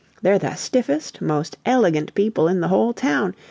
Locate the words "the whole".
2.59-2.91